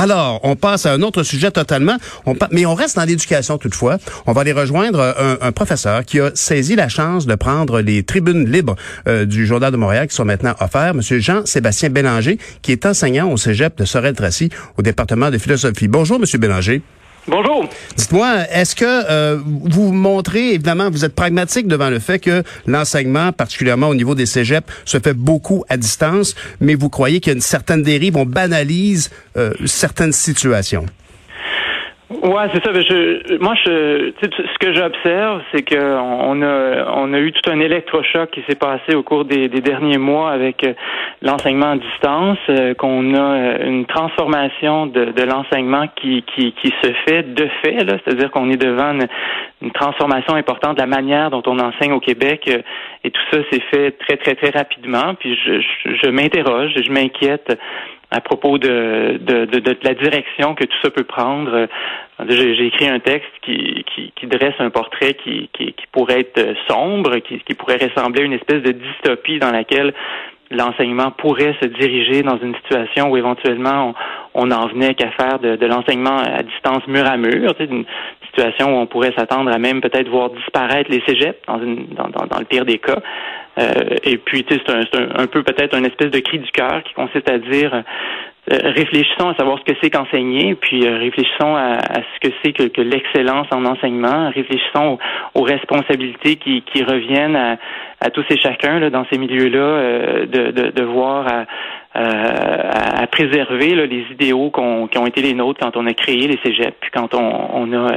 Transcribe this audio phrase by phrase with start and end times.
[0.00, 3.98] Alors, on passe à un autre sujet totalement, on mais on reste dans l'éducation toutefois.
[4.26, 8.02] On va aller rejoindre un, un, professeur qui a saisi la chance de prendre les
[8.02, 8.76] tribunes libres
[9.06, 13.30] euh, du Journal de Montréal qui sont maintenant offertes, Monsieur Jean-Sébastien Bélanger, qui est enseignant
[13.30, 15.86] au Cégep de Sorel-Tracy au département de philosophie.
[15.86, 16.80] Bonjour, Monsieur Bélanger.
[17.28, 17.68] Bonjour.
[17.96, 23.32] Dites-moi, est-ce que euh, vous montrez, évidemment, vous êtes pragmatique devant le fait que l'enseignement,
[23.32, 27.34] particulièrement au niveau des cégeps, se fait beaucoup à distance, mais vous croyez qu'il y
[27.34, 30.86] a une certaine dérive, on banalise euh, certaines situations?
[32.10, 32.72] Ouais, c'est ça.
[32.72, 37.60] Je, moi, je, ce que j'observe, c'est que on a, on a eu tout un
[37.60, 40.72] électrochoc qui s'est passé au cours des, des derniers mois avec euh,
[41.22, 46.74] l'enseignement à distance, euh, qu'on a euh, une transformation de, de l'enseignement qui, qui, qui
[46.82, 49.06] se fait de fait, c'est-à-dire qu'on est devant une,
[49.62, 52.50] une, transformation importante de la manière dont on enseigne au Québec,
[53.04, 55.14] et tout ça s'est fait très, très, très rapidement.
[55.14, 57.56] Puis je, je, je m'interroge, je m'inquiète
[58.10, 61.68] à propos de, de, de, de, la direction que tout ça peut prendre.
[62.28, 66.54] J'ai écrit un texte qui, qui, qui, dresse un portrait qui, qui, qui pourrait être
[66.68, 69.94] sombre, qui, qui pourrait ressembler à une espèce de dystopie dans laquelle
[70.50, 73.94] l'enseignement pourrait se diriger dans une situation où éventuellement
[74.34, 77.84] on, on en venait qu'à faire de, de l'enseignement à distance mur à mur, une
[78.26, 82.08] situation où on pourrait s'attendre à même peut-être voir disparaître les cégeps dans, une, dans,
[82.08, 83.00] dans le pire des cas.
[83.58, 86.82] Euh, et puis, c'est un, un, un, peu peut-être une espèce de cri du cœur
[86.84, 87.82] qui consiste à dire euh,
[88.48, 92.80] réfléchissons à savoir ce que c'est qu'enseigner, puis euh, réfléchissons à, ce que c'est que,
[92.80, 94.98] l'excellence en enseignement, réfléchissons
[95.34, 101.26] aux, responsabilités qui, reviennent à, tous et chacun là, dans ces milieux-là, de, de, voir
[101.28, 101.44] à,
[103.02, 106.76] à, préserver les idéaux qui ont été les nôtres quand on a créé les cégeps,
[106.80, 107.94] puis quand on a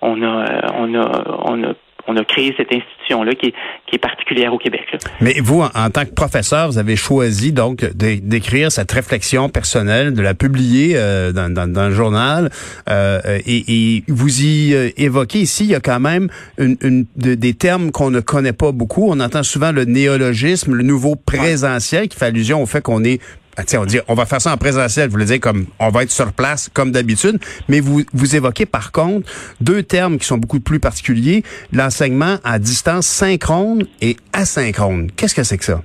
[0.00, 0.44] on a
[0.78, 1.72] on a on a
[2.06, 3.54] on a créé cette institution-là qui est,
[3.86, 4.82] qui est particulière au Québec.
[5.20, 10.22] Mais vous, en, tant que professeur, vous avez choisi donc d'écrire cette réflexion personnelle, de
[10.22, 12.50] la publier euh, dans, dans, dans, le journal,
[12.88, 17.06] euh, et, et, vous y euh, évoquez ici, il y a quand même une, une
[17.16, 19.08] des termes qu'on ne connaît pas beaucoup.
[19.08, 23.20] On entend souvent le néologisme, le nouveau présentiel, qui fait allusion au fait qu'on est
[23.74, 26.10] on dit on va faire ça en présentiel, vous voulez dire comme on va être
[26.10, 29.28] sur place comme d'habitude, mais vous vous évoquez par contre
[29.60, 31.42] deux termes qui sont beaucoup plus particuliers,
[31.72, 35.10] l'enseignement à distance synchrone et asynchrone.
[35.16, 35.80] Qu'est-ce que c'est que ça?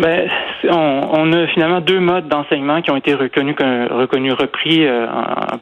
[0.00, 0.28] Ben
[0.70, 5.06] on, a finalement deux modes d'enseignement qui ont été reconnus, reconnus repris euh,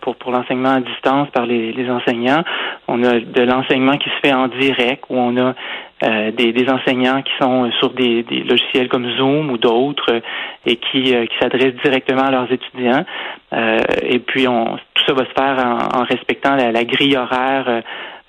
[0.00, 2.42] pour, pour l'enseignement à distance par les, les, enseignants.
[2.88, 5.54] On a de l'enseignement qui se fait en direct, où on a
[6.02, 10.20] euh, des, des, enseignants qui sont sur des, des logiciels comme Zoom ou d'autres
[10.66, 13.04] et qui, euh, qui s'adressent directement à leurs étudiants.
[14.02, 17.82] et puis, on, tout ça va se faire en, en respectant la, la grille horaire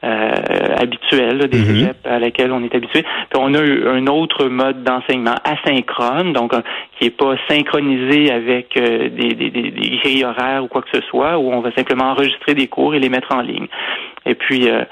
[0.04, 0.34] euh,
[0.78, 3.04] habituelle des mm à laquelle on est habitué.
[3.04, 6.52] Puis on a eu un autre mode d'enseignement asynchrone, donc
[7.00, 11.02] qui est pas synchronisé avec euh, des, des, des, grilles horaires ou quoi que ce
[11.08, 13.68] soit, où on va simplement enregistrer des cours et les mettre en ligne.
[14.26, 14.84] Et puis, euh,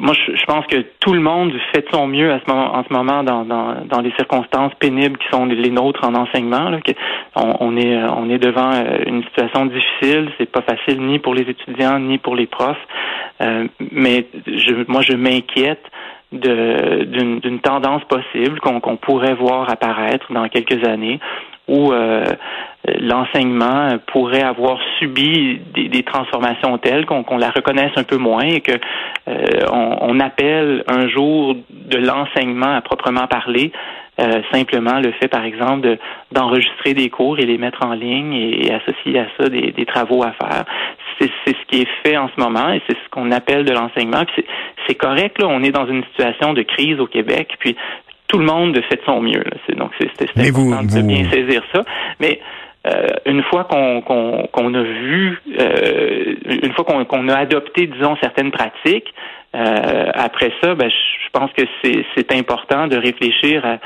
[0.00, 2.84] moi, je, pense que tout le monde fait de son mieux à ce moment, en
[2.84, 6.70] ce moment dans, dans, dans les circonstances pénibles qui sont les nôtres en enseignement.
[6.70, 6.78] Là,
[7.34, 10.30] on, est on est devant euh, une situation difficile.
[10.38, 12.76] C'est pas facile ni pour les étudiants ni pour les profs.
[13.40, 15.82] Euh, mais je, moi, je m'inquiète
[16.30, 21.18] d'une tendance possible qu'on pourrait voir apparaître dans quelques années
[21.68, 22.24] où euh,
[23.00, 28.60] l'enseignement pourrait avoir subi des, des transformations telles qu'on la reconnaisse un peu moins et
[28.60, 28.72] que
[29.28, 33.72] euh, on, on, appelle un jour de l'enseignement à proprement parler
[34.20, 35.96] euh, simplement le fait, par exemple,
[36.32, 40.24] d'enregistrer des cours et les mettre en ligne et, associer à ça des, des travaux
[40.24, 40.64] à faire.
[41.20, 44.24] C'est ce qui est fait en ce moment et c'est ce qu'on appelle de l'enseignement.
[44.88, 47.76] C'est correct, là, on est dans une situation de crise au Québec, puis
[48.28, 49.42] tout le monde fait de son mieux.
[49.42, 49.74] Là.
[49.76, 51.82] Donc c'est important de bien saisir ça.
[52.20, 52.40] Mais
[52.86, 58.52] euh, une fois qu'on qu'on a vu, euh, une fois qu'on a adopté, disons, certaines
[58.52, 59.12] pratiques,
[59.54, 63.78] euh, après ça, ben, je pense que c'est important de réfléchir à,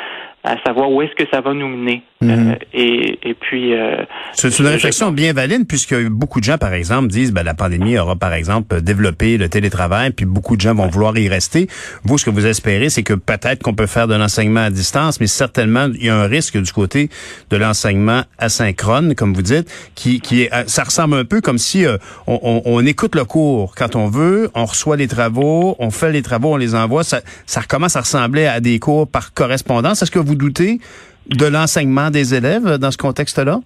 [0.45, 2.03] à savoir où est-ce que ça va nous mener.
[2.23, 2.51] Mhm.
[2.51, 3.75] Euh, et, et, puis...
[3.75, 7.55] Euh, c'est une réflexion bien valide puisque beaucoup de gens, par exemple, disent ben, la
[7.55, 11.69] pandémie aura, par exemple, développé le télétravail, puis beaucoup de gens vont vouloir y rester.
[12.05, 15.21] Vous, ce que vous espérez, c'est que peut-être qu'on peut faire de l'enseignement à distance,
[15.21, 17.11] mais certainement, il y a un risque du côté
[17.51, 21.59] de l'enseignement asynchrone, comme vous dites, qui, qui est, euh, ça ressemble un peu comme
[21.59, 21.85] si
[22.27, 26.13] on, on, on, écoute le cours quand on veut, on reçoit les travaux, on fait
[26.13, 27.05] les travaux, on les envoie.
[27.05, 30.03] Ça, ça commence à ressembler à des cours par correspondance.
[30.03, 30.81] Est-ce que vous doutez
[31.27, 33.61] de l'enseignement des élèves dans ce contexte-là?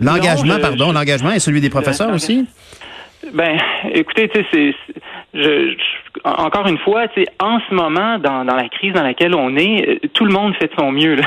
[0.00, 2.46] L'engagement, pardon, l'engagement est celui des professeurs aussi?
[3.34, 3.58] Ben,
[3.92, 4.74] écoutez, tu sais,
[5.34, 5.74] je,
[6.24, 9.56] encore une fois, tu sais, en ce moment, dans, dans la crise dans laquelle on
[9.56, 11.16] est, euh, tout le monde fait de son mieux.
[11.16, 11.24] Là,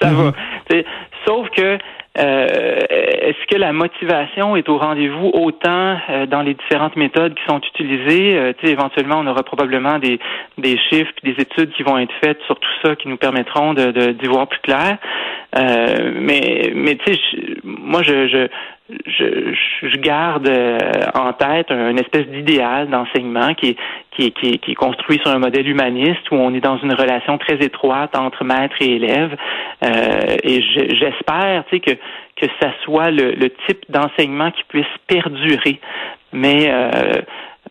[0.00, 0.32] ça va.
[0.70, 0.84] Mm-hmm.
[1.26, 1.78] Sauf que
[2.18, 5.98] euh, est-ce que la motivation est au rendez-vous autant
[6.28, 8.54] dans les différentes méthodes qui sont utilisées?
[8.62, 10.18] éventuellement, on aura probablement des,
[10.58, 14.12] des chiffres, des études qui vont être faites sur tout ça qui nous permettront de,
[14.12, 14.98] d'y voir plus clair.
[15.56, 17.20] mais mais tu sais,
[17.64, 18.48] moi je, je
[19.06, 20.78] je, je, garde euh,
[21.14, 23.76] en tête une espèce d'idéal d'enseignement qui est,
[24.14, 26.92] qui, est, qui, qui est construit sur un modèle humaniste où on est dans une
[26.92, 29.36] relation très étroite entre maître et élève.
[29.84, 31.92] Euh, et j'espère tu sais, que,
[32.36, 35.80] que ça soit le, le type d'enseignement qui puisse perdurer.
[36.32, 36.90] Mais euh,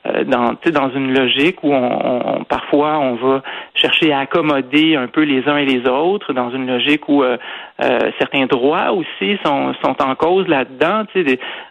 [0.08, 3.44] euh, dans, dans une logique où on, parfois on va
[3.82, 7.38] chercher à accommoder un peu les uns et les autres, dans une logique où euh,
[7.82, 11.04] euh, certains droits aussi sont, sont en cause là-dedans.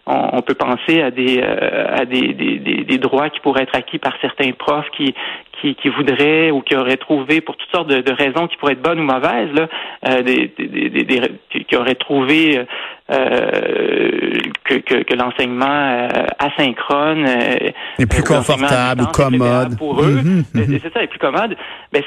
[0.07, 3.99] On, on, peut penser à des à des, des, des, droits qui pourraient être acquis
[3.99, 5.15] par certains profs qui
[5.61, 8.83] qui, qui voudraient ou qui auraient trouvé pour toutes sortes de, raisons qui pourraient être
[8.83, 12.65] bonnes ou mauvaises, là, des, des, qui auraient trouvé
[13.11, 16.09] euh, que, que, que l'enseignement euh,
[16.39, 20.21] asynchrone euh, est plus confortable ou commode pour eux.
[20.23, 20.79] Mhm, mhm.
[20.81, 21.57] C'est ça, est plus commode.
[21.93, 22.05] Mais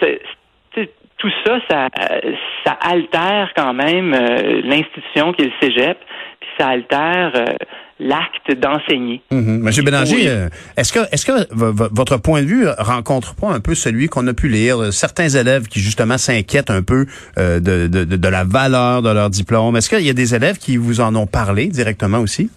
[1.18, 1.90] tout ça, ça,
[2.66, 4.12] ça altère quand même
[4.64, 5.98] l'institution qui est le cégep,
[6.40, 7.34] puis ça altère
[8.04, 9.22] l'acte d'enseigner.
[9.32, 9.62] Mhm.
[9.64, 13.76] Monsieur Bélanger, euh, est-ce que, est-ce que votre point de vue rencontre pas un peu
[13.76, 17.06] celui qu'on a pu lire, euh, certains élèves qui justement s'inquiètent un peu
[17.38, 19.76] euh, de, de, de, la valeur de leur diplôme?
[19.78, 22.50] Est-ce qu'il y a des élèves qui vous en ont parlé directement aussi?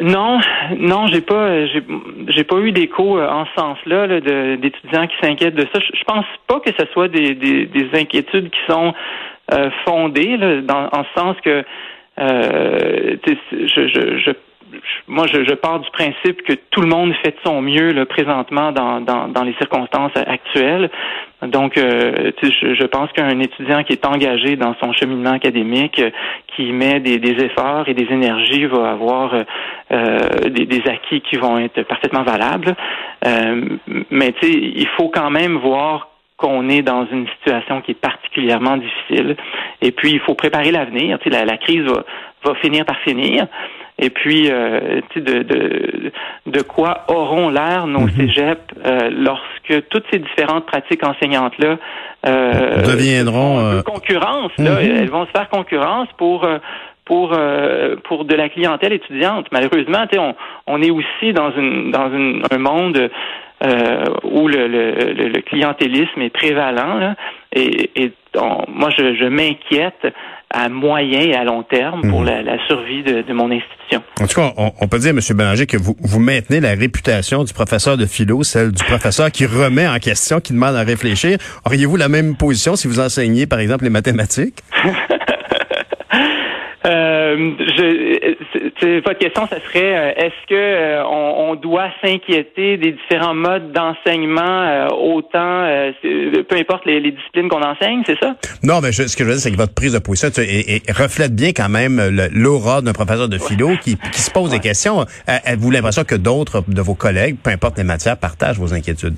[0.00, 0.38] Non,
[0.78, 4.20] non, j'ai pas, j'ai, pas eu d'écho en ce sens-là
[4.56, 5.80] d'étudiants qui s'inquiètent de ça.
[5.80, 8.92] Je, pense pas que ce soit des, des, inquiétudes qui sont
[9.84, 11.64] fondées, dans, en ce sens que
[12.18, 13.16] euh,
[13.52, 14.30] je, je, je,
[15.06, 18.06] moi, je, je, pars du principe que tout le monde fait de son mieux là,
[18.06, 20.90] présentement dans, dans, dans les circonstances actuelles.
[21.42, 26.02] Donc, euh, je, je, pense qu'un étudiant qui est engagé dans son cheminement académique,
[26.54, 29.34] qui met des, des efforts et des énergies, va avoir
[29.92, 30.18] euh,
[30.50, 32.74] des, des, acquis qui vont être parfaitement valables.
[33.26, 33.78] Euh,
[34.10, 36.08] mais il faut quand même voir
[36.38, 39.36] qu'on est dans une situation qui est particulièrement difficile.
[39.82, 41.18] Et puis, il faut préparer l'avenir.
[41.26, 42.04] La, la crise va,
[42.44, 43.46] va finir par finir.
[43.98, 46.12] Et puis, euh, de, de,
[46.46, 51.76] de quoi auront l'air nos mm cégeps euh, lorsque toutes ces différentes pratiques enseignantes-là
[52.26, 54.52] euh, deviendront euh, concurrence.
[54.58, 54.96] Là, mhm.
[54.98, 56.48] Elles vont se faire concurrence pour
[57.04, 57.36] pour
[58.04, 59.46] pour de la clientèle étudiante.
[59.50, 60.34] Malheureusement, on,
[60.68, 63.10] on est aussi dans une dans une, un monde
[63.64, 67.14] euh, où le, le, le, clientélisme est prévalent.
[67.52, 68.12] et, et
[68.68, 70.06] moi, je, je m'inquiète
[70.50, 72.26] à moyen et à long terme pour mhm.
[72.26, 74.02] la, la, survie de, de, mon institution.
[74.20, 75.20] En tout cas, on, on peut dire, M.
[75.36, 79.44] Bélanger, que vous, vous maintenez la réputation du professeur de philo, celle du professeur qui
[79.44, 81.38] remet en question, qui demande à réfléchir.
[81.66, 84.62] Auriez-vous la même position si vous enseignez, par exemple, les mathématiques?
[86.86, 93.34] Euh, je, votre question, ce serait euh, est-ce que euh, on, doit s'inquiéter des différents
[93.34, 95.66] modes d'enseignement euh, autant,
[96.02, 98.36] peu importe les, disciplines qu'on enseigne, c'est ça?
[98.62, 100.28] Non, mais ce que je veux dire, c'est que votre prise de position
[100.96, 102.00] reflète bien quand même
[102.32, 105.04] l'aura d'un professeur de philo qui, se pose des questions.
[105.26, 109.16] Avez-vous l'impression que d'autres de vos collègues, peu importe les matières, partagent vos inquiétudes?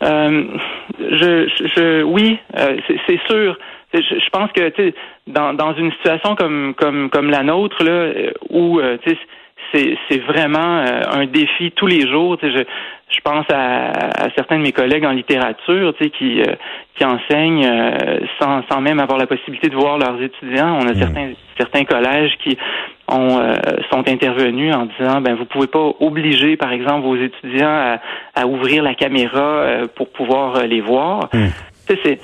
[0.00, 2.38] Je, je, oui,
[3.06, 3.56] c'est sûr
[4.00, 4.92] je, pense que
[5.26, 8.96] dans, dans une situation comme comme comme la nôtre là, euh, où euh,
[9.74, 12.36] c'est vraiment euh, un défi tous les jours.
[12.42, 16.42] Je, je pense à, à, certains de mes collègues en littérature qui
[16.94, 17.68] qui enseignent
[18.40, 20.78] sans sans même avoir la possibilité de voir leurs étudiants.
[20.80, 20.98] On a mmh.
[20.98, 22.56] certains certains collèges qui
[23.08, 23.54] ont
[23.90, 27.98] sont intervenus en disant ben vous pouvez pas obliger par exemple vos étudiants à,
[28.34, 31.28] à ouvrir la caméra pour pouvoir les voir.
[31.34, 31.46] Mmh.
[31.86, 32.18] C'est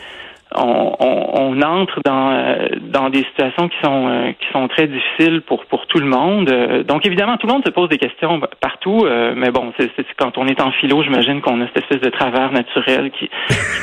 [0.54, 5.42] on, on, entre dans, euh, dans des situations qui sont euh, qui sont très difficiles
[5.42, 6.50] pour pour tout le monde.
[6.50, 10.38] Euh, donc évidemment, tout le monde se pose des questions partout, mais bon, c'est, quand
[10.38, 13.28] on est en philo, j'imagine qu'on a cette espèce de travers naturel qui,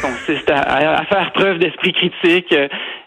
[0.01, 0.61] consiste à,
[0.99, 2.55] à, faire preuve d'esprit critique.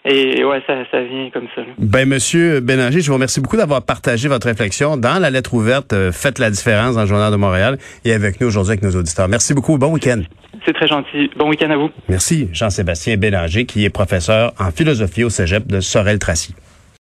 [0.08, 1.62] Et ouais, ça, ça vient comme ça.
[1.78, 5.94] Ben, Monsieur Bélanger, je vous remercie beaucoup d'avoir partagé votre réflexion dans la lettre ouverte.
[6.12, 9.28] Faites la différence dans le Journal de Montréal et avec nous aujourd'hui avec nos auditeurs.
[9.28, 9.76] Merci beaucoup.
[9.78, 10.22] Bon week-end.
[10.66, 11.30] C'est très gentil.
[11.36, 11.90] Bon week-end à vous.
[12.08, 16.54] Merci, Jean-Sébastien Bélanger, qui est professeur en philosophie au cégep de Sorel-Tracy.